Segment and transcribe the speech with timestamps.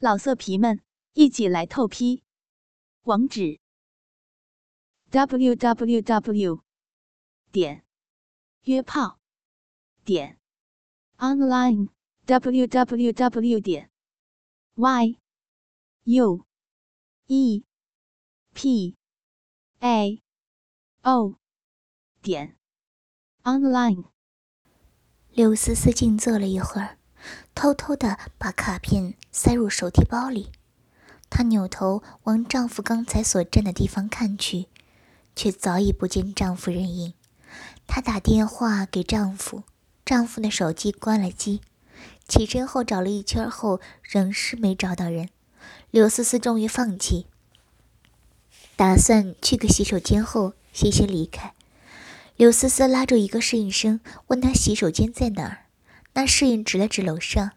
[0.00, 0.80] 老色皮们，
[1.14, 2.22] 一起来透批！
[3.02, 3.58] 网址
[5.10, 6.62] ：w w w
[7.50, 7.84] 点
[8.62, 9.18] 约炮
[10.04, 10.38] 点
[11.16, 11.88] online
[12.26, 13.90] w w w 点
[14.76, 15.18] y
[16.04, 16.46] u
[17.26, 17.64] e
[18.54, 18.96] p
[19.80, 20.22] a
[21.02, 21.34] o
[22.22, 22.56] 点
[23.42, 24.04] online。
[25.32, 26.97] 刘思思静坐了一会儿。
[27.58, 30.52] 偷偷的把卡片塞入手提包里，
[31.28, 34.66] 她扭头往丈夫刚才所站的地方看去，
[35.34, 37.14] 却早已不见丈夫人影。
[37.88, 39.64] 她打电话给丈夫，
[40.04, 41.60] 丈夫的手机关了机。
[42.28, 45.28] 起身后找了一圈后，仍是没找到人。
[45.90, 47.26] 刘思思终于放弃，
[48.76, 51.54] 打算去个洗手间后歇歇离开。
[52.36, 55.64] 刘思思拉住一个侍应生，问他洗手间在哪儿。
[56.18, 57.52] 那侍应指了指楼上，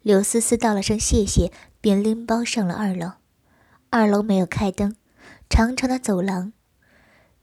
[0.00, 3.12] 刘思思道了声谢谢，便拎包上了二楼。
[3.90, 4.96] 二楼没有开灯，
[5.48, 6.52] 长长的走廊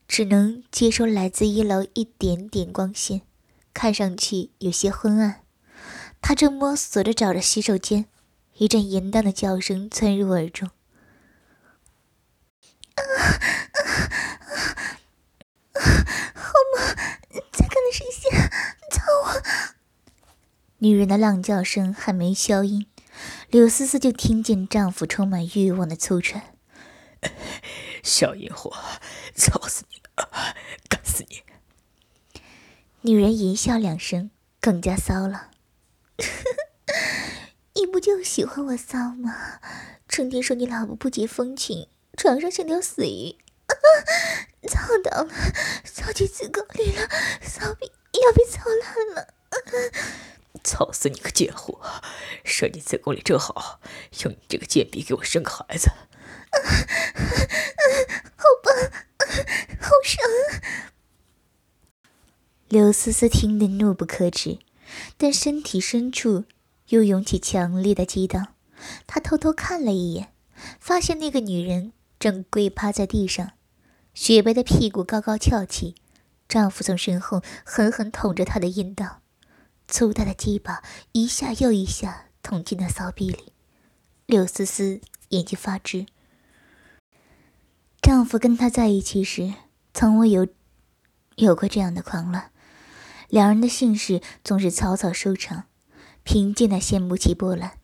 [0.05, 3.21] 只能接收来自一楼一点点光线，
[3.73, 5.43] 看上去有些昏暗。
[6.19, 8.07] 她正摸索着找着洗手间，
[8.55, 10.69] 一阵淫荡的叫声窜入耳中。
[16.35, 16.83] 好吗？
[17.53, 18.29] 再看的视线，
[18.91, 19.41] 操我！
[20.80, 22.88] 女人的浪叫声还没消音，
[23.49, 26.53] 柳思思就听见丈夫充满欲望的粗喘
[28.02, 28.73] ：“小淫货，
[29.35, 30.55] 操死你了，
[30.88, 31.44] 干死你！”
[33.03, 35.52] 女人淫笑两声，更加骚了
[37.75, 39.59] ：“你不就喜欢我骚吗？
[40.07, 43.35] 成天说你老婆不解风情，床上像条死鱼，
[44.69, 45.30] 操到了，
[45.83, 47.09] 操进子宫里了，
[47.41, 49.33] 骚逼要被操烂了！”
[50.70, 51.81] 操死你个贱货！
[52.45, 53.81] 射你子宫里正好，
[54.23, 55.89] 用你这个贱逼给我生个孩子。
[55.89, 57.81] 啊啊
[58.38, 58.70] 好吧，
[59.81, 60.23] 好爽！
[62.68, 64.59] 刘思思听得怒不可止，
[65.18, 66.46] 但身体深处
[66.90, 68.53] 又涌起强烈的激荡。
[69.08, 70.34] 她偷偷看了一眼，
[70.79, 73.53] 发现那个女人正跪趴在地上，
[74.13, 75.96] 雪白的屁股高高翘起，
[76.47, 79.22] 丈夫从身后狠狠捅着她的阴道。
[79.89, 80.83] 粗大的鸡巴
[81.13, 83.51] 一下又一下捅进那骚逼里，
[84.27, 86.05] 柳思思眼睛发直。
[87.99, 89.53] 丈夫跟她在一起时，
[89.94, 90.47] 从未有
[91.38, 92.51] 有过这样的狂乱。
[93.29, 95.66] 两人的性事总是草草收场，
[96.23, 97.79] 平静的掀不起波澜。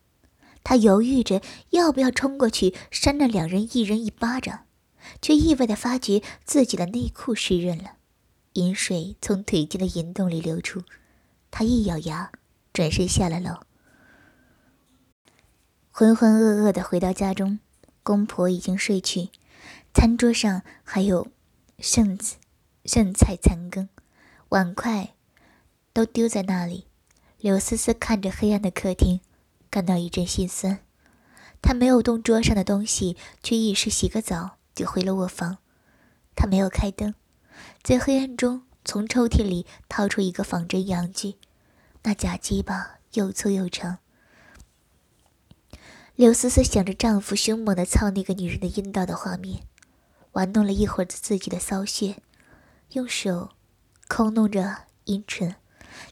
[0.63, 4.65] 她犹豫着要不要冲过去扇那两人一人一巴掌，
[5.21, 7.97] 却意外的发觉自己的内裤湿润了，
[8.53, 10.83] 饮水从腿间的淫洞里流出。
[11.57, 12.33] 他一咬牙，
[12.73, 13.61] 转身下了楼。
[15.89, 17.59] 浑浑噩噩的回到家中，
[18.03, 19.29] 公婆已经睡去，
[19.93, 21.29] 餐桌上还有
[21.79, 22.35] 剩子
[22.83, 23.87] 剩菜残羹，
[24.49, 25.13] 碗筷
[25.93, 26.87] 都丢在那里。
[27.39, 29.21] 柳思思看着黑暗的客厅，
[29.69, 30.79] 感到一阵心酸。
[31.61, 35.59] 她没有动桌上的东西，去浴室洗个澡，就回了卧房。
[36.35, 37.15] 她没有开灯，
[37.81, 41.35] 在黑暗中从抽屉里掏出一个仿真阳具。
[42.07, 43.97] 那假鸡巴又粗又长，
[46.13, 49.63] 刘思思想着丈夫凶猛的操那个女人的阴道的画面，
[50.33, 52.21] 玩弄了一会儿自己的骚穴，
[52.91, 53.53] 用手
[54.07, 55.55] 抠弄着阴唇，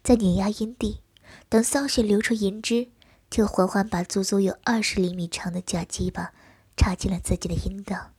[0.02, 1.04] 在碾压阴蒂，
[1.48, 2.90] 等骚穴流出银汁，
[3.30, 6.34] 就缓缓把足足有二十厘米长的假鸡巴
[6.76, 8.10] 插进了自己的阴道。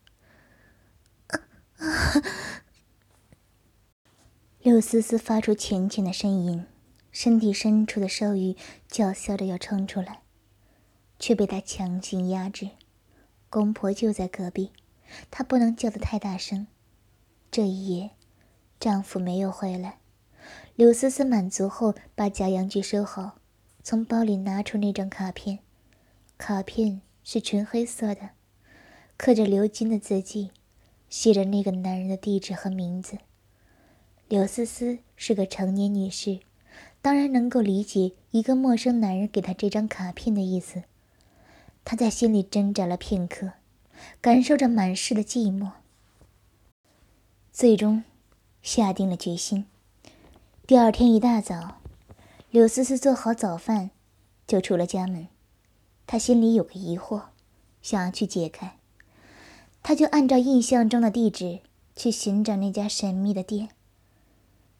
[4.62, 6.66] 刘思思发出浅浅的呻吟。
[7.14, 8.56] 身体深处的兽欲
[8.88, 10.22] 叫嚣着要冲出来，
[11.20, 12.70] 却被他强行压制。
[13.48, 14.72] 公婆就在隔壁，
[15.30, 16.66] 她不能叫得太大声。
[17.52, 18.10] 这一夜，
[18.80, 20.00] 丈夫没有回来。
[20.74, 23.36] 柳思思满足后，把假阳具收好，
[23.84, 25.60] 从包里拿出那张卡片。
[26.36, 28.30] 卡片是纯黑色的，
[29.16, 30.50] 刻着鎏金的字迹，
[31.08, 33.18] 写着那个男人的地址和名字。
[34.26, 36.40] 柳思思是个成年女士。
[37.04, 40.84] 当然能够理解一个陌生男人给她这张卡片的意思。
[41.84, 43.52] 她在心里挣扎了片刻，
[44.22, 45.72] 感受着满室的寂寞，
[47.52, 48.04] 最终
[48.62, 49.66] 下定了决心。
[50.66, 51.76] 第二天一大早，
[52.50, 53.90] 柳思思做好早饭，
[54.46, 55.28] 就出了家门。
[56.06, 57.24] 她心里有个疑惑，
[57.82, 58.78] 想要去解开。
[59.82, 61.60] 她就按照印象中的地址
[61.94, 63.68] 去寻找那家神秘的店，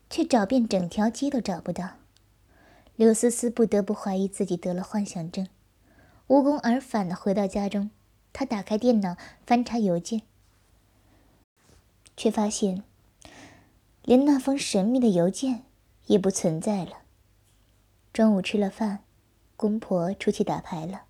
[0.08, 1.96] 却找遍整条街都找不到。
[2.96, 5.48] 刘思思不得不怀疑自己得了幻想症，
[6.28, 7.90] 无功而返的回到家中，
[8.32, 10.22] 她打开电脑翻查邮件，
[12.16, 12.84] 却发现
[14.04, 15.64] 连那封神秘的邮件
[16.06, 16.98] 也不存在了。
[18.12, 19.00] 中午吃了饭，
[19.56, 21.02] 公婆出去打牌了。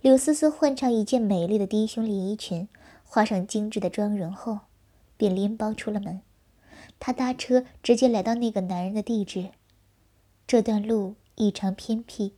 [0.00, 2.66] 柳思思换上一件美丽的低胸连衣裙，
[3.04, 4.60] 画上精致的妆容后，
[5.18, 6.22] 便拎包出了门。
[6.98, 9.50] 她搭车直接来到那个男人的地址。
[10.50, 12.34] 这段路异常偏僻。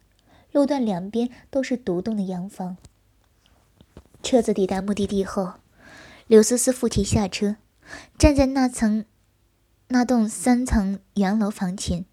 [0.50, 2.76] 路段两边都是独栋的洋房。
[4.22, 5.54] 车子抵达目的地后，
[6.26, 7.56] 柳思思父亲下车，
[8.18, 9.06] 站在那层、
[9.88, 12.04] 那栋三层洋楼房前。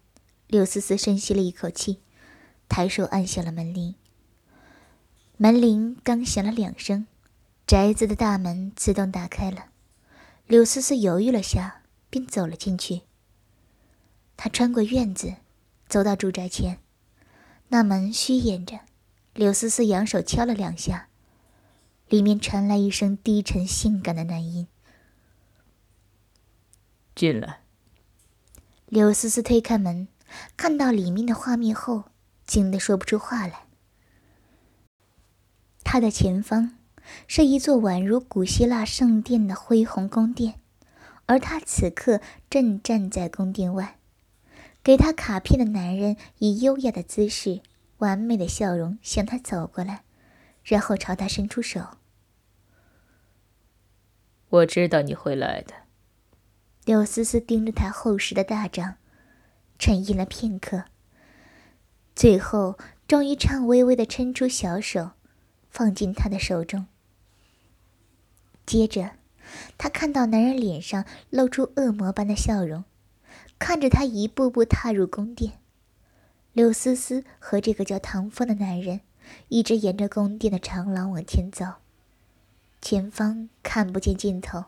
[0.46, 2.00] 柳思思深吸了一口气，
[2.66, 3.94] 抬手按下了门铃。
[5.36, 7.06] 门铃刚响了两声，
[7.66, 9.66] 宅子的大门自动打开了。
[10.46, 13.02] 柳思思犹豫了下，便走了进去。
[14.38, 15.34] 她穿过院子，
[15.90, 16.78] 走到住宅前。
[17.68, 18.80] 那门虚掩着，
[19.34, 21.08] 柳思思扬手敲了两下，
[22.08, 24.66] 里面传来一声低沉性感的男音
[27.14, 27.60] ：“进来。”
[28.86, 30.08] 柳思思推开门，
[30.56, 32.04] 看到里面的画面后，
[32.46, 33.66] 惊得说不出话来。
[35.84, 36.76] 他的前方
[37.28, 40.60] 是一座宛如古希腊圣殿的恢宏宫殿，
[41.26, 43.99] 而他此刻正站在宫殿外。
[44.82, 47.60] 给他卡片的男人以优雅的姿势、
[47.98, 50.04] 完美的笑容向他走过来，
[50.64, 51.98] 然后朝他伸出手。
[54.48, 55.74] 我知道你会来的。
[56.86, 58.96] 柳思思盯着他厚实的大掌，
[59.78, 60.84] 沉吟了片刻，
[62.16, 65.10] 最后终于颤巍巍的伸出小手，
[65.68, 66.86] 放进他的手中。
[68.64, 69.12] 接着，
[69.76, 72.82] 他看到男人脸上露出恶魔般的笑容。
[73.60, 75.52] 看着他一步步踏入宫殿，
[76.54, 79.02] 柳思思和这个叫唐风的男人
[79.48, 81.66] 一直沿着宫殿的长廊往前走。
[82.80, 84.64] 前方看不见尽头，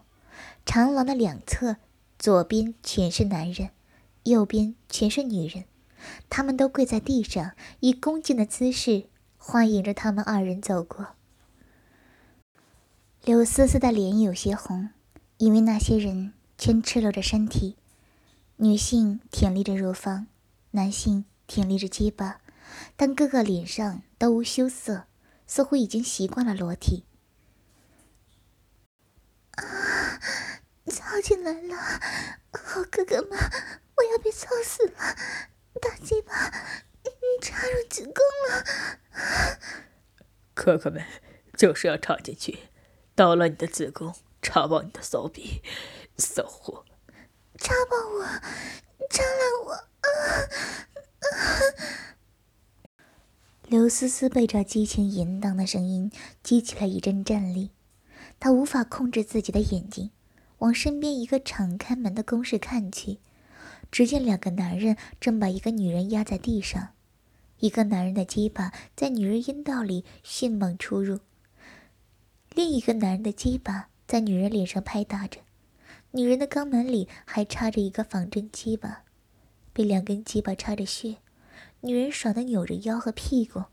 [0.67, 1.79] 长廊的两侧，
[2.19, 3.71] 左边全是男人，
[4.25, 5.65] 右边全是女人，
[6.29, 9.07] 他们都跪在地上，以恭敬的姿势
[9.39, 11.09] 欢迎着他们二人走过。
[13.25, 14.91] 柳思思的脸有些红，
[15.39, 17.77] 因为那些人全赤裸着身体。
[18.57, 20.27] 女性挺立着乳房，
[20.73, 22.41] 男性挺立着鸡巴，
[22.97, 25.07] 但个个脸上都无羞涩，
[25.47, 27.05] 似乎已经习惯了裸体。
[29.53, 30.21] 啊，
[30.87, 31.77] 操进来了！
[32.53, 35.17] 好哥哥们，我要被操死了！
[35.81, 36.51] 大鸡巴
[37.41, 38.15] 插入子宫
[38.49, 38.65] 了！
[40.55, 41.05] 哥哥们
[41.57, 42.61] 就是要插进去，
[43.15, 45.61] 捣乱你的子宫，插爆你的骚逼，
[46.17, 46.85] 骚货！
[47.63, 48.25] 插爆我，
[49.09, 49.73] 插烂我！
[49.73, 50.09] 啊
[51.21, 51.31] 啊！
[53.69, 56.11] 刘思思被这激情淫荡的声音
[56.43, 57.71] 激起了一阵战栗，
[58.41, 60.11] 她无法控制自己的眼睛，
[60.59, 63.21] 往身边一个敞开门的公室看去，
[63.93, 66.89] 只见两个男人正把一个女人压在地上，
[67.61, 71.21] 一个男人的鸡巴在女人阴道里迅猛出入，
[72.53, 75.39] 另一个男人的鸡巴在女人脸上拍打着。
[76.15, 79.05] 女人的肛门里还插着一个仿真鸡巴，
[79.73, 81.17] 被两根鸡巴插着血。
[81.81, 83.65] 女人爽的扭着腰和屁股，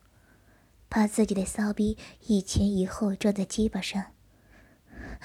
[0.87, 1.97] 把自己的骚逼
[2.27, 4.13] 一前一后撞在鸡巴上。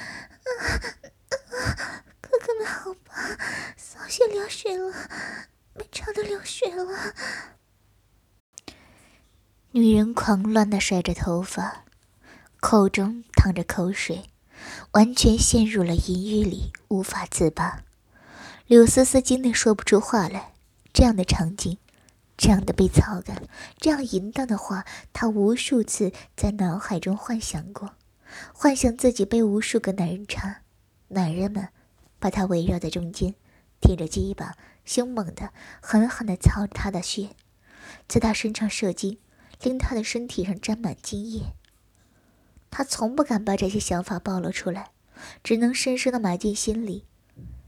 [2.20, 3.38] 哥哥们好吧，
[3.76, 4.92] 骚血流血了，
[5.74, 7.14] 被插的流血了。
[9.70, 11.84] 女人狂乱的甩着头发，
[12.60, 14.30] 口中淌着口水。
[14.92, 17.82] 完全陷入了淫欲里，无法自拔。
[18.66, 20.52] 柳思思惊得说不出话来。
[20.92, 21.76] 这样的场景，
[22.36, 23.42] 这样的被操感，
[23.78, 27.94] 这样淫荡的话，她无数次在脑海中幻想过，
[28.52, 30.60] 幻想自己被无数个男人插，
[31.08, 31.68] 男人们
[32.20, 33.34] 把她围绕在中间，
[33.80, 35.50] 挺着鸡巴，凶猛的、
[35.82, 37.30] 狠狠的操她的血，
[38.06, 39.18] 在她身上射精，
[39.60, 41.54] 令她的身体上沾满精液。
[42.76, 44.90] 他从不敢把这些想法暴露出来，
[45.44, 47.04] 只能深深的埋进心里。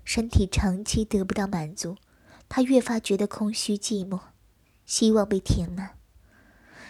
[0.05, 1.97] 身体长期得不到满足，
[2.49, 4.19] 他越发觉得空虚寂寞，
[4.85, 5.97] 希望被填满。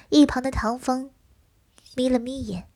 [0.08, 1.10] 一旁的唐风
[1.94, 2.70] 眯了眯眼，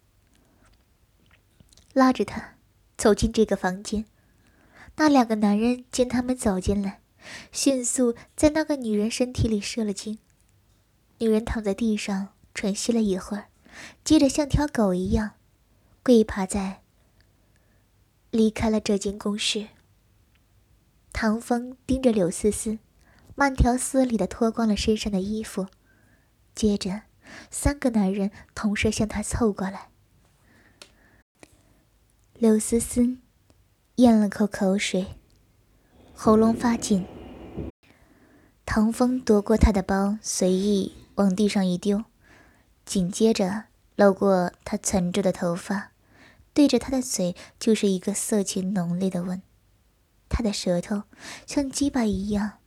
[1.95, 2.57] 拉着他
[2.99, 4.05] 走进这个房间。
[4.97, 7.01] 那两个男人见他们走进来，
[7.51, 10.19] 迅速在那个女人身体里射了精。
[11.17, 13.47] 女人躺在地上喘息了一会儿。
[14.05, 15.33] 接着像条狗一样
[16.03, 16.83] 跪趴在，
[18.31, 19.69] 离开了这间公室。
[21.13, 22.79] 唐风盯着柳思思，
[23.35, 25.67] 慢条斯理的脱光了身上的衣服，
[26.55, 27.03] 接着
[27.51, 29.89] 三个男人同时向他凑过来。
[32.35, 33.19] 柳思思
[33.97, 35.07] 咽了口口水，
[36.15, 37.05] 喉咙发紧。
[38.65, 42.05] 唐风夺过他的包，随意往地上一丢，
[42.91, 45.93] 紧接着搂过他存着的头发，
[46.53, 49.41] 对着他的嘴就是一个色情浓烈的吻。
[50.29, 51.05] 他的舌头
[51.47, 52.59] 像鸡巴一样，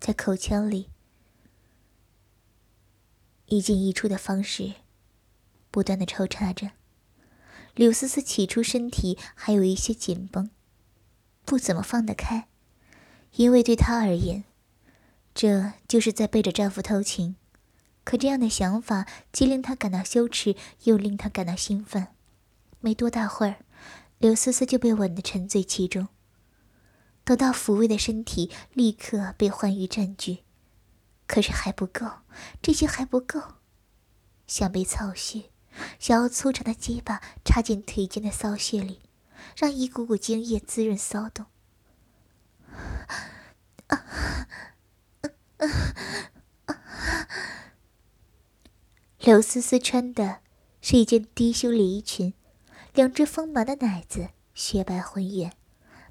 [0.00, 0.90] 在口腔里
[3.46, 4.72] 一进一出的方式，
[5.70, 6.72] 不断的抽插着。
[7.76, 10.50] 柳思思起初身体还有一些紧绷，
[11.44, 12.48] 不怎么放得开，
[13.36, 14.42] 因为对她而言，
[15.32, 17.36] 这就是在背着丈夫偷情。
[18.04, 22.08] 可这样的想法既令他感到羞耻，又令他感到兴奋。
[22.80, 23.56] 没多大会儿。
[24.18, 26.08] 刘思思就被吻得沉醉其中，
[27.24, 30.44] 得到抚慰的身体立刻被欢愉占据。
[31.26, 32.06] 可是还不够，
[32.62, 33.42] 这些还不够，
[34.46, 35.50] 想被操穴，
[35.98, 39.00] 想要粗长的鸡巴插进腿间的骚穴里，
[39.56, 41.46] 让一股股精液滋润骚动。
[49.24, 50.40] 刘思思穿的
[50.82, 52.34] 是一件低胸连衣裙。
[52.92, 55.50] 两只丰满的奶子，雪白浑圆，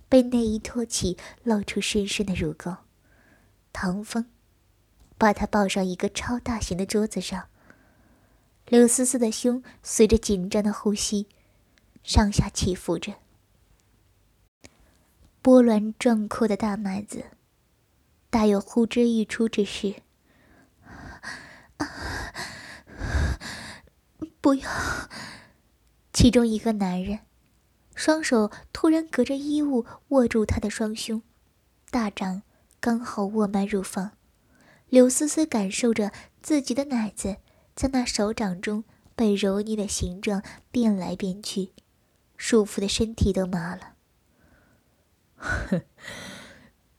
[0.09, 2.75] 被内衣托起，露出深深的乳沟。
[3.71, 4.25] 唐风
[5.15, 7.49] 把她抱上一个超大型的桌子上。
[8.67, 11.27] 刘思思的胸随着紧张的呼吸
[12.01, 13.13] 上下起伏着，
[15.43, 17.25] 波澜壮阔的大奶子
[18.31, 20.01] 大有呼之欲出之势。
[24.43, 24.69] 不要！
[26.11, 27.19] 其中一个男人，
[27.95, 31.21] 双手突然隔着衣物握住她的双胸，
[31.89, 32.41] 大掌
[32.81, 34.11] 刚好握满乳房。
[34.89, 37.37] 柳思思感受着自己的奶子
[37.73, 38.83] 在那手掌中
[39.15, 41.71] 被揉捏的形状变来变去，
[42.35, 43.93] 束缚的身体都麻了。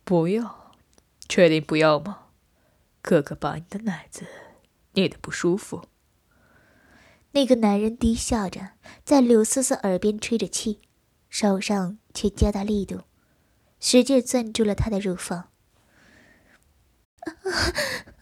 [0.02, 0.72] 不要，
[1.28, 2.28] 确定不要吗？
[3.02, 4.26] 哥哥把你的奶子
[4.94, 5.84] 捏得不舒服。
[7.34, 8.70] 那个男人低笑着，
[9.04, 10.80] 在柳思思耳边吹着气，
[11.28, 13.00] 手上却加大力度，
[13.80, 15.50] 使劲攥住了她的乳房。
[17.20, 17.34] 啊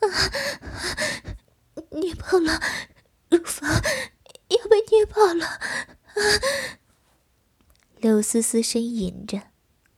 [0.00, 0.06] 啊
[1.90, 2.58] 捏爆了，
[3.28, 3.68] 乳房
[4.48, 5.46] 要被捏爆了！
[5.46, 5.60] 啊
[7.98, 9.42] 柳思思呻吟着，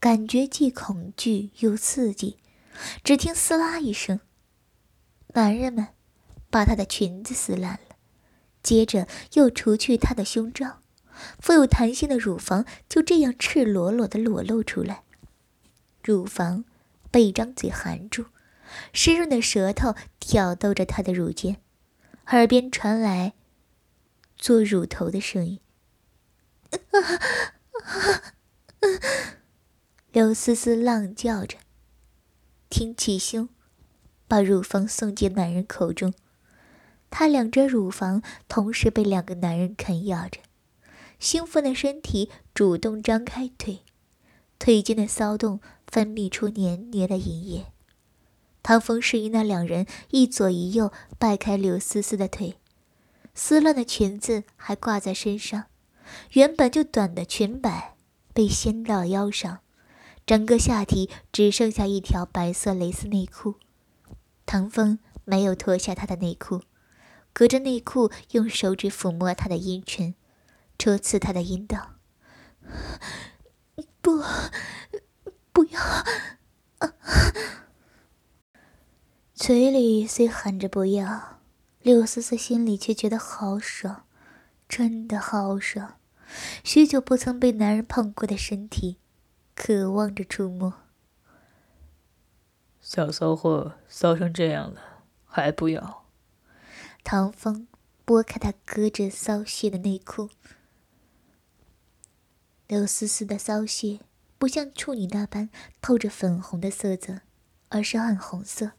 [0.00, 2.38] 感觉既恐惧又刺激。
[3.04, 4.18] 只听“撕拉”一声，
[5.28, 5.86] 男人们
[6.50, 7.93] 把她的裙子撕烂了。
[8.64, 10.80] 接着又除去她的胸罩，
[11.38, 15.04] 富有弹性的乳房就这样赤裸裸的裸露出来。
[16.02, 16.64] 乳房
[17.10, 18.26] 被一张嘴含住，
[18.92, 21.58] 湿润的舌头挑逗着她的乳尖，
[22.28, 23.34] 耳边传来
[24.36, 25.60] 做乳头的声音。
[30.10, 31.58] 刘思思浪叫着，
[32.70, 33.48] 挺起胸，
[34.26, 36.14] 把乳房送进男人口中。
[37.16, 40.40] 她两只乳房同时被两个男人啃咬着，
[41.20, 43.82] 兴奋的身体主动张开腿，
[44.58, 47.66] 腿间的骚动分泌出黏黏的银液。
[48.64, 52.56] 唐风示意那两人一左一右掰开柳思思的腿，
[53.32, 55.66] 撕乱的裙子还挂在身上，
[56.32, 57.94] 原本就短的裙摆
[58.32, 59.60] 被掀到腰上，
[60.26, 63.54] 整个下体只剩下一条白色蕾丝内裤。
[64.44, 66.62] 唐风没有脱下她的内裤。
[67.34, 70.14] 隔着内裤，用手指抚摸她的阴唇，
[70.78, 71.96] 戳刺她的阴道。
[74.00, 74.22] 不，
[75.52, 75.80] 不要！
[79.34, 81.40] 嘴里虽喊着不要，
[81.82, 84.06] 柳思思心里却觉得好爽，
[84.68, 85.96] 真的好爽。
[86.62, 88.98] 许久不曾被男人碰过的身体，
[89.56, 90.74] 渴望着触摸。
[92.80, 94.80] 小骚货骚成这样了，
[95.26, 96.03] 还不要？
[97.04, 97.68] 唐风
[98.06, 100.30] 拨开他搁着骚穴的内裤，
[102.66, 104.00] 刘思思的骚穴
[104.38, 105.50] 不像处女那般
[105.82, 107.20] 透着粉红的色泽，
[107.68, 108.72] 而是暗红色。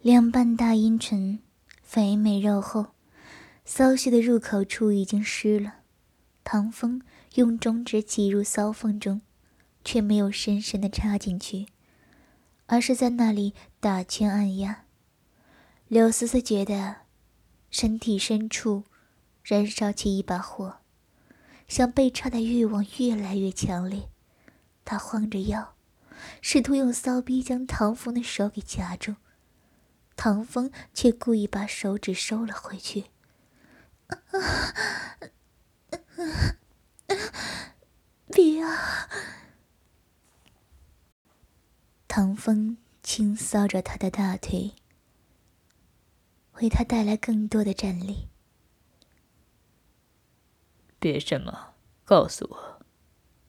[0.00, 1.40] 两瓣大阴唇
[1.82, 2.88] 肥美肉厚，
[3.64, 5.76] 骚穴的入口处已经湿了。
[6.44, 7.02] 唐风
[7.34, 9.22] 用中指挤入骚缝中，
[9.82, 11.66] 却没有深深的插进去，
[12.66, 14.84] 而是在那里打圈按压。
[15.88, 16.96] 柳思思觉得
[17.70, 18.84] 身体深处
[19.42, 20.80] 燃烧起一把火，
[21.66, 24.10] 想被插的欲望越来越强烈。
[24.84, 25.74] 她晃着腰，
[26.42, 29.16] 试图用骚逼将唐风的手给夹住，
[30.14, 33.06] 唐风却故意把手指收了回去。
[38.26, 39.08] 别啊！
[42.06, 44.74] 唐风轻搔着他的大腿，
[46.60, 48.28] 为他带来更多的战力。
[50.98, 51.74] 别什么，
[52.04, 52.80] 告诉我，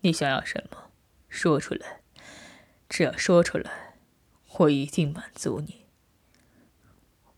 [0.01, 0.91] 你想要什么？
[1.27, 2.01] 说出来，
[2.87, 3.97] 只要说出来，
[4.57, 5.85] 我一定满足你。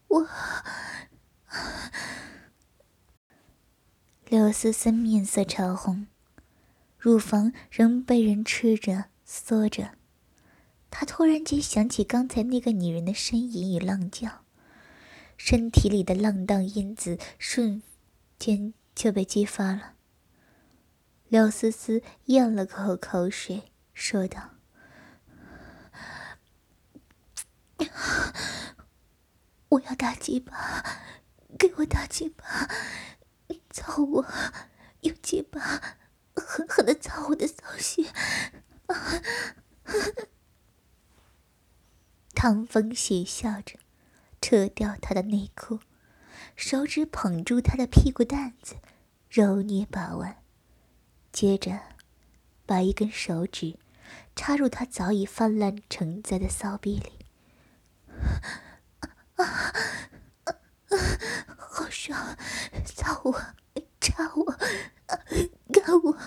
[0.07, 0.27] 我。
[4.25, 6.07] 刘思思面色潮红，
[6.97, 9.97] 乳房仍被人吃着、缩着。
[10.89, 14.40] 她突然间想起刚才那个女人的呻吟与浪叫，
[15.43, 17.81] 身体里的浪荡因子瞬
[18.37, 19.95] 间就被激发了。
[21.29, 24.51] 刘思思咽了口口水，说道
[29.69, 31.01] ：“我要打鸡巴，
[31.57, 32.69] 给我打鸡巴！”
[33.73, 34.23] 操我！
[34.99, 35.59] 用鸡巴
[36.35, 38.05] 狠狠的操我的骚穴！
[42.35, 43.79] 唐风邪笑着，
[44.41, 45.79] 扯掉他的内裤，
[46.55, 48.75] 手指捧住他的屁股蛋子，
[49.29, 50.43] 揉捏把玩，
[51.31, 51.79] 接着
[52.65, 53.77] 把一根手指
[54.35, 57.19] 插入他早已泛滥成灾的骚逼里。
[59.37, 59.45] 啊啊
[60.45, 60.57] 啊！
[61.57, 62.37] 好爽！
[62.83, 63.41] 操我！
[64.01, 64.57] 插我！
[65.71, 66.17] 干我！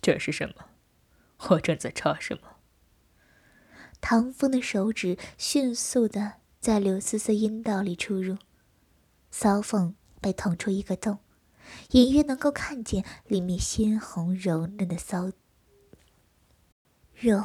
[0.00, 0.70] 这是什么？
[1.50, 2.57] 我正在插什么？
[4.10, 8.38] 唐风的手指迅速的在刘思思阴道里出入，
[9.30, 11.18] 骚缝被捅出一个洞，
[11.90, 15.30] 隐约能够看见里面鲜红柔嫩的骚
[17.12, 17.44] 肉。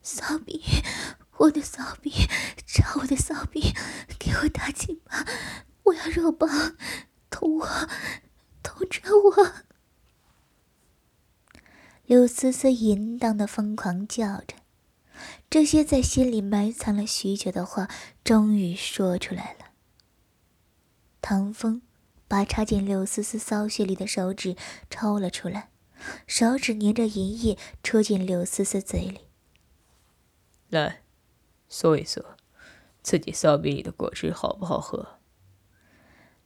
[0.00, 0.62] 骚逼！
[1.38, 2.12] 我的骚逼，
[2.64, 3.72] 插我的骚逼，
[4.16, 5.26] 给我大鸡巴！
[5.82, 6.48] 我要肉棒，
[7.30, 7.68] 捅我，
[8.62, 9.54] 捅着我！
[12.04, 14.54] 刘思思淫荡的疯狂叫着，
[15.50, 17.88] 这些在心里埋藏了许久的话，
[18.22, 19.66] 终于说出来了。
[21.20, 21.82] 唐风
[22.28, 24.56] 把插进柳丝丝骚穴里的手指
[24.90, 25.70] 抽了出来，
[26.26, 29.20] 手指粘着银液，戳进柳丝丝嘴里。
[30.68, 31.00] 来。
[31.70, 32.22] 嗦一嗦，
[33.02, 35.18] 自己骚逼里的果汁好不好喝？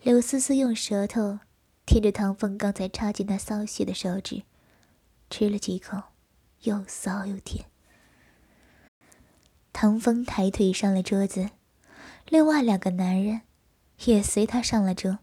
[0.01, 1.41] 柳丝丝用舌头
[1.85, 4.45] 舔着唐风刚才插进他骚穴的手指，
[5.29, 6.01] 吃了几口，
[6.63, 7.67] 又骚又甜。
[9.81, 11.51] 唐风抬腿上了桌子，
[12.27, 13.43] 另外两个男人
[14.07, 15.21] 也随他上了桌，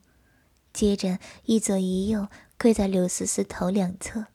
[0.71, 4.27] 接着一左一右跪在柳思思头两侧，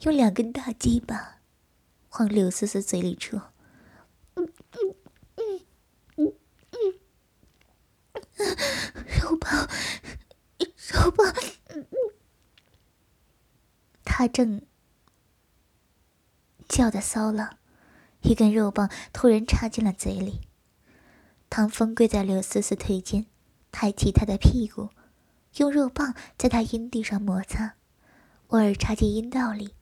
[0.00, 1.42] 用两根大鸡巴
[2.12, 3.52] 往柳思思嘴里戳。
[4.36, 4.96] 嗯嗯
[5.36, 5.66] 嗯
[6.16, 6.32] 嗯
[8.38, 8.56] 嗯
[9.20, 9.68] 肉棒，
[10.88, 11.34] 肉棒！
[14.02, 14.62] 他正
[16.66, 17.58] 叫的骚了，
[18.28, 20.40] 一根肉棒突然插进了嘴里。
[21.48, 23.26] 唐风跪在刘思思腿间，
[23.70, 24.90] 抬起她的屁股，
[25.58, 27.76] 用肉棒在她阴蒂上摩擦，
[28.48, 29.74] 偶尔插进阴道里，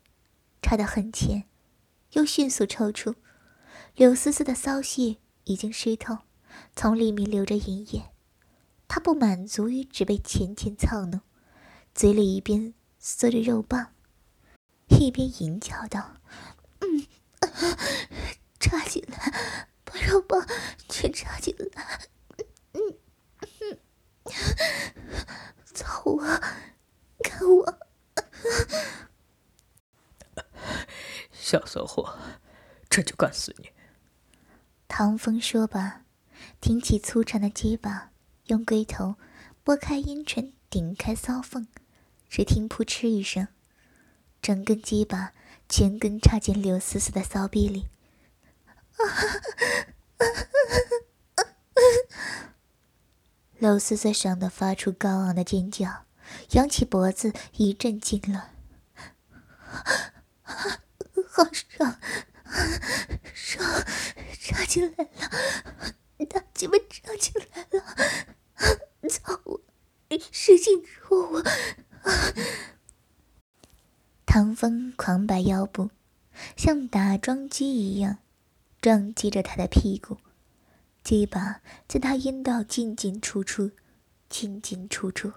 [0.61, 1.45] 插得很浅，
[2.13, 3.15] 又迅速抽出。
[3.97, 6.19] 刘思思的骚穴已经湿透，
[6.77, 8.11] 从里面流着银液。
[8.87, 11.23] 他不满足于只被浅浅操弄，
[11.95, 13.93] 嘴里一边嗦着肉棒，
[14.89, 16.17] 一边淫叫道：“，
[18.59, 20.47] 插进来，把肉棒
[20.89, 22.01] 全插进来，
[22.73, 22.99] 嗯
[23.41, 23.79] 嗯，
[25.75, 26.23] 操我，
[27.23, 27.79] 看我，
[31.33, 32.19] 小骚货，
[32.89, 33.71] 这就干死你！”
[34.89, 36.05] 唐风说罢，
[36.61, 38.11] 挺起粗长的鸡巴。
[38.49, 39.17] 用龟头
[39.63, 41.67] 拨开阴唇，顶开骚缝，
[42.29, 43.49] 只听“扑哧”一声，
[44.43, 45.33] 整根鸡巴
[45.77, 47.89] 前根插进柳思思的骚逼里。
[53.59, 56.05] 刘思思爽得发出高昂的尖叫，
[56.53, 58.41] 扬起脖子一阵痉挛。
[61.27, 61.99] 好爽，
[63.35, 63.85] 爽，
[64.41, 65.11] 插进来了。
[66.31, 67.85] 大鸡巴插进来了！
[69.09, 69.61] 操我！
[70.31, 71.43] 使劲戳我！
[74.27, 75.91] 唐风狂摆腰部，
[76.57, 78.19] 像打桩机一样
[78.81, 80.19] 撞击着他的屁股，
[81.03, 83.71] 鸡巴在他阴道进进出出，
[84.29, 85.33] 进进出出。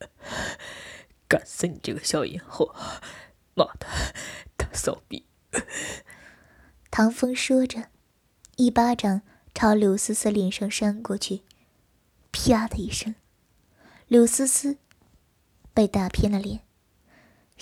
[1.28, 2.74] 干死你这个小淫货！
[3.54, 3.86] 妈的，
[4.56, 5.26] 大骚逼！
[6.90, 7.88] 唐风说着，
[8.56, 9.22] 一巴掌
[9.54, 11.42] 朝柳思思脸上扇过去，
[12.30, 13.14] 啪的一声，
[14.08, 14.78] 柳思思
[15.72, 16.60] 被打偏了脸，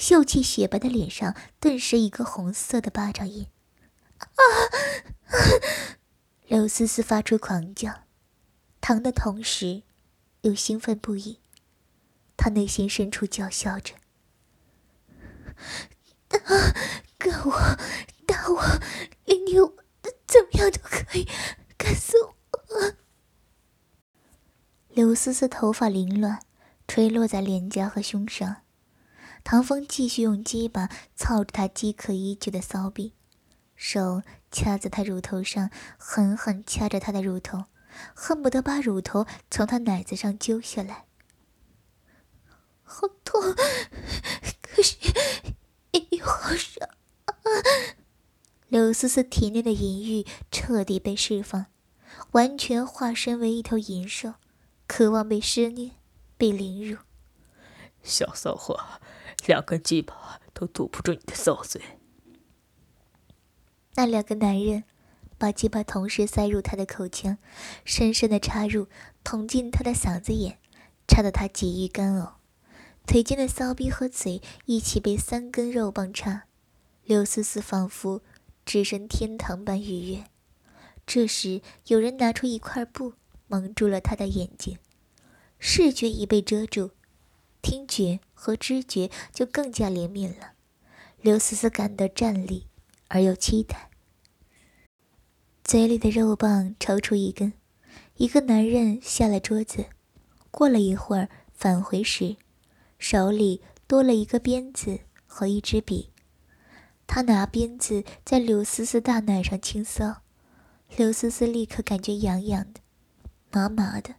[0.00, 3.48] 秀气雪白的脸上顿时一个红色的巴掌印。
[4.16, 4.32] 啊！
[6.48, 8.04] 刘思思发出狂叫，
[8.80, 9.82] 疼的同时
[10.40, 11.40] 又兴奋不已。
[12.34, 13.94] 她内心深处叫嚣着
[16.26, 16.38] ：“打，
[17.44, 17.52] 我，
[18.26, 18.62] 打我，
[19.26, 19.52] 连你
[20.26, 21.28] 怎么样都可以，
[21.76, 22.94] 干死我！”
[24.88, 26.40] 刘思思头发凌乱，
[26.88, 28.62] 垂落在脸颊和胸上。
[29.42, 33.14] 唐风继续用鸡巴操着她饥渴已久的骚逼。
[33.74, 37.64] 手掐在他乳头上，狠狠掐着他的乳头，
[38.14, 41.06] 恨不得把乳头从他奶子上揪下来。
[42.82, 43.40] 好痛，
[44.60, 44.98] 可是
[46.10, 46.90] 又好爽。
[48.68, 51.66] 柳思思体内的淫欲彻底被释放，
[52.32, 54.34] 完全化身为一头淫兽，
[54.86, 55.92] 渴望被施虐，
[56.36, 56.98] 被凌辱。
[58.02, 58.78] 小骚货，
[59.46, 61.80] 两根鸡巴都堵不住你的骚嘴。
[63.94, 64.84] 那两个男人
[65.36, 67.38] 把鸡巴同时塞入他的口腔，
[67.84, 68.88] 深深的插入，
[69.24, 70.58] 捅进他的嗓子眼，
[71.08, 72.34] 插得他几欲干呕。
[73.06, 76.44] 腿间的骚逼和嘴一起被三根肉棒插，
[77.04, 78.22] 刘思思仿佛
[78.64, 80.24] 置身天堂般愉悦。
[81.06, 83.14] 这时，有人拿出一块布
[83.48, 84.78] 蒙住了他的眼睛，
[85.58, 86.92] 视觉已被遮住，
[87.60, 90.52] 听觉和知觉就更加灵敏了。
[91.20, 92.66] 刘思思感到战栗。
[93.12, 93.90] 而又期待，
[95.64, 97.54] 嘴里的肉棒抽出一根，
[98.18, 99.86] 一个男人下了桌子。
[100.52, 102.36] 过了一会儿，返回时，
[103.00, 106.12] 手里多了一个鞭子和一支笔。
[107.08, 110.18] 他拿鞭子在柳思思大奶上轻搔，
[110.96, 112.80] 刘思思立刻感觉痒痒的、
[113.50, 114.14] 麻麻的。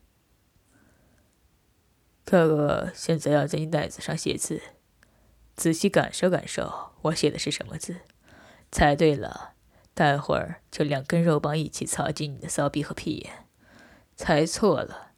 [2.31, 4.61] 哥哥现在要在你奶子上写字，
[5.57, 7.97] 仔细感受感受，我写的是什么字。
[8.71, 9.51] 猜对了，
[9.93, 13.47] 待会儿就两根肉棒一起插进你的骚逼和屁眼。
[14.15, 15.11] 猜错了，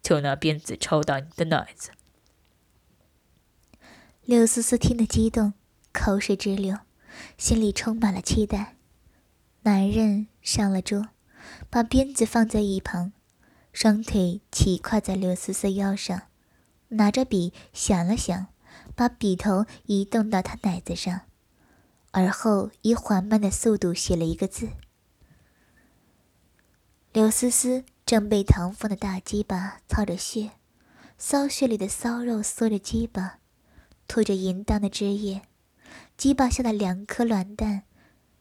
[0.00, 1.90] 就拿鞭子抽打你的奶子。
[4.24, 5.52] 刘思思听得激动，
[5.92, 6.78] 口水直流，
[7.36, 8.76] 心里充满了期待。
[9.64, 11.08] 男人上了桌，
[11.68, 13.12] 把鞭子放在一旁，
[13.70, 16.22] 双腿齐跨在刘思思腰上，
[16.96, 18.48] 拿着笔想了想，
[18.94, 21.22] 把笔头移动到他奶子上。
[22.10, 24.68] 而后以缓慢的速度写了一个字。
[27.12, 30.52] 刘思思正被唐风的大鸡巴操着穴，
[31.18, 33.38] 骚穴里的骚肉缩着鸡巴，
[34.06, 35.42] 吐着淫荡的汁液，
[36.16, 37.82] 鸡巴下的两颗卵蛋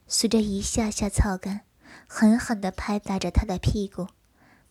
[0.07, 1.61] 随着一下下操干，
[2.07, 4.07] 狠狠地拍打着他的屁股。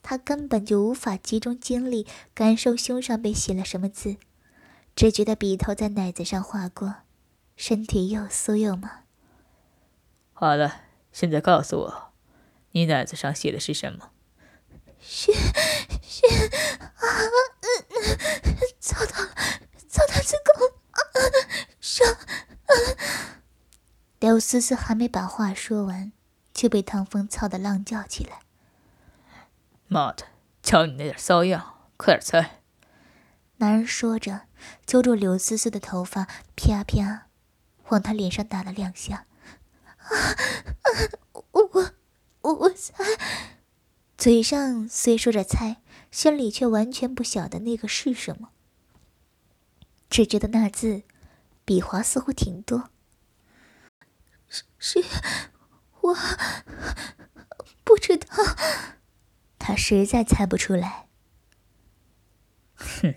[0.03, 4.17] 他根本就无法集中精力感受胸上被写了什么字，
[4.95, 6.97] 只觉得笔头在奶子上划过。
[7.57, 9.03] 身体又酥又麻。
[10.33, 12.13] 好了，现在告诉我，
[12.73, 14.11] 你奶子上写的是什么？
[15.01, 16.27] 是是
[16.77, 17.07] 啊！
[18.81, 19.31] 操到了，
[19.89, 20.99] 操到子宫啊！
[21.81, 22.17] 伤！
[24.21, 26.13] 刘思思还没把话说完，
[26.53, 28.42] 就被唐风操的浪叫起来。
[29.93, 30.25] 妈的，
[30.63, 32.63] 瞧你那点骚样，快点猜！
[33.59, 34.49] 男人说着，
[34.87, 36.27] 揪住刘思思的头发，
[36.57, 37.29] 啪啪。
[37.89, 39.27] 往他脸上打了两下，
[39.99, 40.89] 啊啊！
[41.33, 41.93] 我
[42.41, 43.05] 我我猜，
[44.17, 48.49] 嘴上虽说着猜，心里却完全不晓得那个是什么，
[50.09, 51.03] 只觉得那字
[51.67, 52.89] 笔划似乎挺多。
[54.49, 55.05] 是是，
[56.01, 56.17] 我
[57.85, 58.27] 不知道，
[59.65, 61.07] 他实在猜不出来。
[62.75, 63.15] 哼，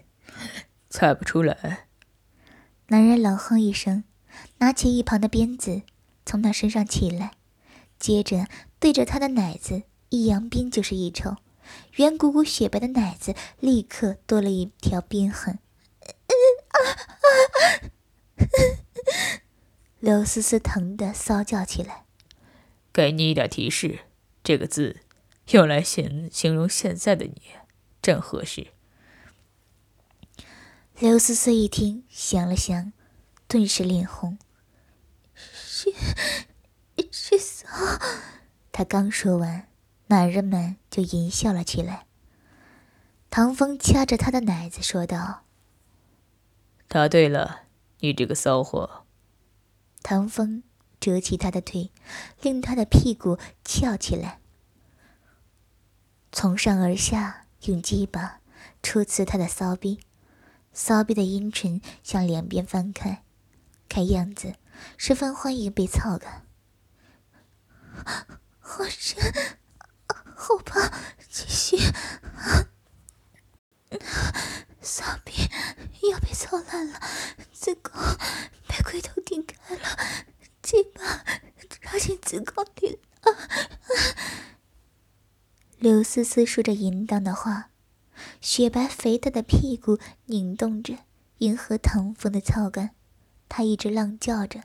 [0.92, 1.88] 猜不出来。
[2.90, 4.04] 男人冷哼一声。
[4.60, 5.82] 拿起一旁的鞭子，
[6.26, 7.32] 从他身上起来，
[7.98, 8.48] 接着
[8.80, 11.38] 对着他的奶子一扬鞭就是一抽，
[11.96, 15.58] 圆鼓鼓雪白的奶子立刻多了一条鞭痕。
[20.00, 22.04] 刘思思疼得骚叫起来。
[22.94, 24.02] 给你一点提示，
[24.44, 24.98] 这个字
[25.52, 27.42] 用来形形容现在的你，
[28.02, 28.68] 正合适。
[31.00, 32.94] 刘思思一听，想了想，
[33.48, 34.38] 顿时脸红。
[35.34, 35.94] 是
[37.12, 37.68] 是骚，
[38.72, 39.68] 他刚说完，
[40.08, 42.06] 男人们就淫笑了起来。
[43.30, 45.44] 唐风掐着他的奶子说道
[46.88, 47.64] ：“答对了，
[48.00, 49.06] 你这个骚货。”
[50.02, 50.64] 唐风
[51.00, 51.92] 折起他的腿，
[52.42, 54.40] 令他的屁股翘起来，
[56.36, 58.42] 从上而下用鸡巴
[58.84, 60.02] 戳刺他的骚逼，
[60.74, 63.24] 骚逼的阴唇向两边翻开，
[63.88, 64.56] 看样子
[64.98, 66.42] 十分欢迎被操的。
[68.60, 69.18] 好深，
[70.36, 70.92] 好怕，
[71.30, 71.78] 继续。
[74.82, 75.32] 骚逼
[76.12, 77.00] 要被操烂了，
[77.54, 77.94] 子宫
[78.68, 79.82] 被龟头顶开了，
[80.62, 81.24] 鸡巴
[81.70, 83.00] 插进子宫里
[85.86, 85.96] 了。
[85.96, 87.70] 刘思思说着淫荡的话，
[88.42, 90.98] 雪白肥大的屁股拧动着，
[91.38, 92.96] 迎合唐风的操感。
[93.48, 94.64] 她一直浪叫着，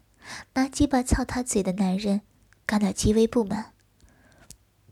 [0.54, 2.22] 拿鸡巴操她嘴的男人
[2.64, 3.74] 感到极为不满。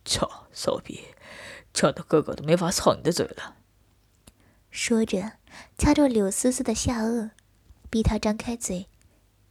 [0.04, 1.00] 操，骚逼，
[1.72, 3.56] 操的哥哥都没法操你的嘴了。
[4.70, 5.32] 说着，
[5.78, 7.30] 掐住柳思思的下颚，
[7.88, 8.88] 逼她张开嘴，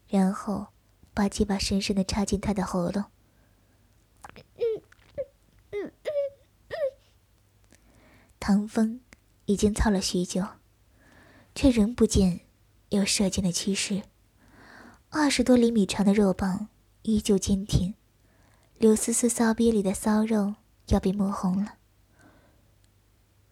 [0.08, 0.68] 然后
[1.16, 3.06] 把鸡巴深深的插进她的喉咙。
[8.50, 9.02] 唐风
[9.44, 10.42] 已经操了许久，
[11.54, 12.40] 却仍不见
[12.88, 14.04] 有射箭的趋势。
[15.10, 16.70] 二十多厘米长的肉棒
[17.02, 17.96] 依旧坚挺，
[18.78, 20.56] 刘思思骚逼里的骚肉
[20.88, 21.74] 要被摸红了。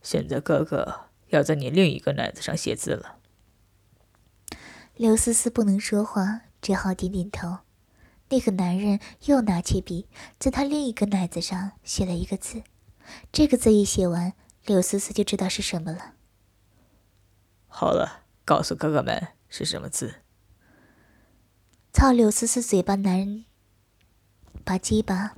[0.02, 1.08] 现在哥哥。
[1.28, 3.18] 要在你另一个奶子上写字了。
[4.96, 7.58] 刘思思不能说话，只好点点头。
[8.30, 10.08] 那个男人又拿起笔，
[10.40, 12.64] 在他另一个奶子上写了一个字。
[13.34, 14.32] 这个字一写完，
[14.66, 16.16] 刘思思就知道是什么了。
[17.68, 20.22] 好了，告诉哥哥们是什么字。
[21.94, 23.46] 操柳思思嘴巴，男人
[24.64, 25.36] 把鸡巴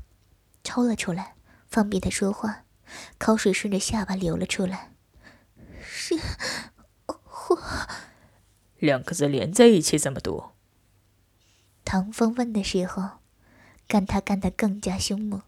[0.63, 1.35] 抽了出来，
[1.67, 2.63] 方便他说话。
[3.17, 4.93] 口水顺着下巴流了出来。
[5.81, 6.15] 是，
[7.05, 7.59] 火
[8.77, 10.51] 两个字连在一起怎么读？
[11.83, 13.19] 唐风问的时候，
[13.87, 15.41] 干他干得更加凶猛，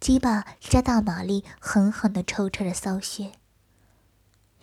[0.00, 3.32] 鸡巴加大马力，狠狠的抽插着骚穴。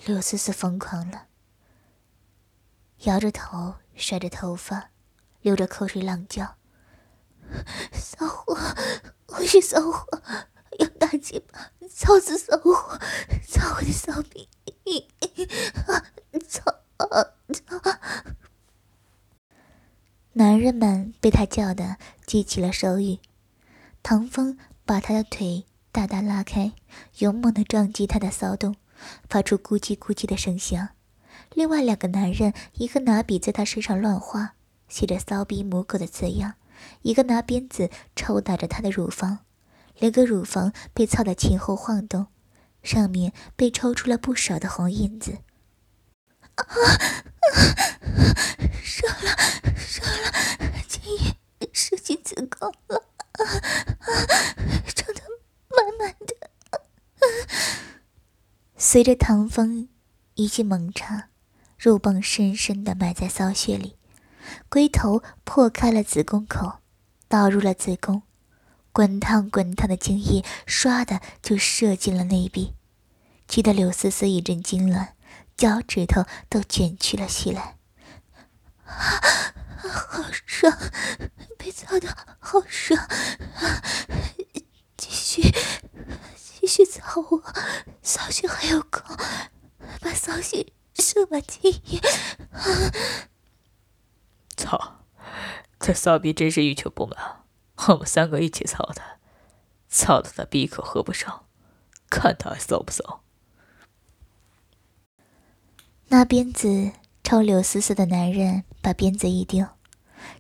[0.05, 1.27] 刘思思疯狂了，
[3.03, 4.89] 摇着头，甩着头发，
[5.41, 6.55] 流着口水，浪叫
[7.93, 8.57] ：“骚货，
[9.27, 10.21] 我是骚货，
[10.79, 12.99] 用大鸡巴操死骚货，
[13.47, 14.49] 操我的骚逼！”
[16.47, 16.61] 操！
[16.99, 17.99] 操！
[20.33, 23.19] 男人们被他叫的记起了手语。
[24.01, 26.73] 唐风把他的腿大大拉开，
[27.19, 28.75] 勇猛地撞击他的骚洞，
[29.29, 30.89] 发出咕叽咕叽的声响。
[31.53, 34.55] 另外两个男人，一个拿笔在他身上乱画，
[34.87, 36.53] 写着“骚逼母狗”的字样；
[37.01, 39.39] 一个拿鞭子抽打着他的乳房，
[39.99, 42.27] 两个乳房被操得前后晃动。
[42.81, 45.37] 上面被抽出了不少的红印子，
[46.55, 46.67] 啊！
[48.83, 49.37] 射了，
[49.77, 50.29] 射了，
[50.85, 51.37] 精液
[51.71, 53.41] 射进子宫了，啊
[53.99, 54.07] 啊！
[54.95, 55.21] 抽的
[55.69, 56.35] 满满的。
[58.77, 59.89] 随着唐风
[60.35, 61.29] 一记猛插，
[61.77, 63.97] 肉棒深深的埋在骚穴里，
[64.69, 66.79] 龟头破开了子宫口，
[67.27, 68.23] 倒入了子宫。
[68.91, 72.75] 滚烫滚烫的精液，唰的就射进了内壁，
[73.47, 75.13] 气得柳丝丝一阵痉挛，
[75.57, 77.77] 脚趾头都卷曲了起来。
[78.85, 79.19] 啊
[79.77, 80.71] 好爽，
[81.57, 82.99] 被操的好爽！
[84.97, 85.41] 继续，
[86.35, 87.43] 继续操我，
[88.01, 89.15] 骚穴还有空，
[90.01, 92.01] 把骚穴射满精液。
[94.55, 95.03] 操，
[95.79, 97.43] 这骚逼真是欲求不满。
[97.87, 99.19] 我们三个一起操他，
[99.89, 101.45] 操的他闭口合不上，
[102.09, 103.23] 看他还骚不骚。
[106.07, 106.91] 那鞭子
[107.23, 109.65] 抽柳思思的男人把鞭子一丢，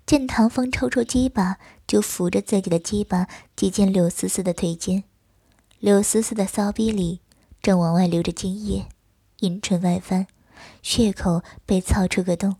[0.05, 5.05] 见唐风抽出鸡巴，就扶着自己的鸡巴挤进柳思思的腿间。
[5.79, 7.21] 柳思思的骚逼里
[7.61, 8.85] 正往外流着精液，
[9.39, 10.27] 阴唇外翻，
[10.81, 12.57] 血口被操出个洞，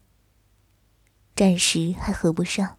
[1.35, 2.77] 暂时还合不上。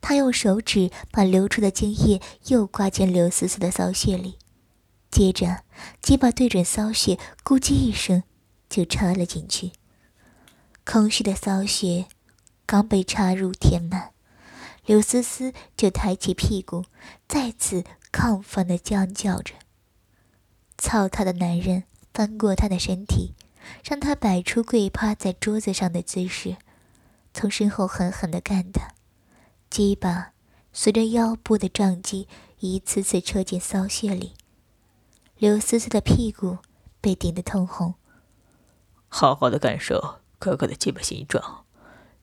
[0.00, 4.38] 他用手指把流出的精液又刮进柳思思的骚穴里，
[5.10, 5.64] 接着
[6.00, 8.22] 鸡巴对准骚穴，咕叽一声
[8.68, 9.72] 就插了进去。
[10.84, 12.06] 空虚的骚穴
[12.66, 14.12] 刚被插入填满，
[14.86, 16.84] 刘思思就抬起屁股，
[17.28, 19.54] 再次亢奋的叫叫着。
[20.78, 23.34] 操他的男人翻过他的身体，
[23.84, 26.56] 让他摆出跪趴在桌子上的姿势，
[27.34, 28.94] 从身后狠狠地干他。
[29.68, 30.32] 鸡巴
[30.72, 32.26] 随着腰部的撞击，
[32.58, 34.32] 一次次戳进骚穴里。
[35.36, 36.58] 刘思思的屁股
[37.00, 37.94] 被顶得通红。
[39.08, 41.66] 好好的感受哥哥的鸡巴形状，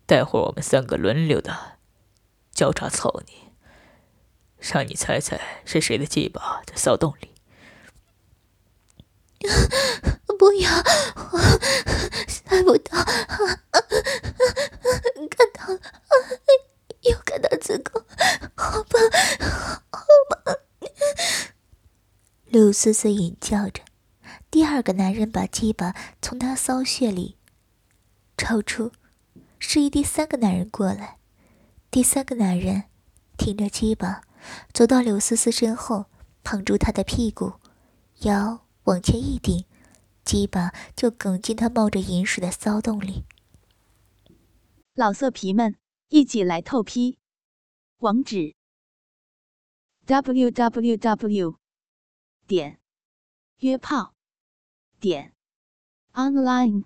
[0.08, 1.78] 待会儿我们三个轮流的
[2.52, 3.54] 交叉操你。
[4.60, 7.32] 让你猜猜是谁的鸡巴在骚动里。
[10.40, 10.70] 不要，
[11.32, 11.40] 我
[12.28, 13.04] 猜不到，
[15.30, 15.80] 看到了，
[17.02, 18.04] 又看到子宫，
[18.56, 19.02] 好棒，
[19.92, 20.06] 好
[20.44, 20.56] 棒！
[22.46, 23.84] 陆思思隐叫着，
[24.50, 27.38] 第二个男人把鸡巴从她骚穴里
[28.48, 28.94] 抽出，
[29.60, 31.20] 示意第三个男人过来。
[31.92, 32.86] 第三个男人
[33.38, 34.22] 挺着鸡巴
[34.72, 36.06] 走到柳思思身后，
[36.44, 37.56] 捧住她的屁股，
[38.22, 39.66] 腰往前一顶。
[40.24, 43.26] 鸡巴就梗进她冒着银水的骚动里。
[44.94, 45.76] 老色皮们，
[46.08, 47.20] 一起来透批！
[47.98, 48.56] 网址
[50.06, 51.56] ：w w w
[52.48, 52.80] 点
[53.58, 54.14] 约炮
[55.02, 55.34] 点
[56.14, 56.86] online